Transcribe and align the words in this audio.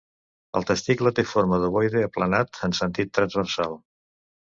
El 0.59 0.63
testicle 0.69 1.11
té 1.19 1.25
forma 1.31 1.59
d'ovoide 1.63 2.01
aplanat 2.05 2.57
en 2.69 2.73
sentit 2.79 3.13
transversal. 3.19 3.77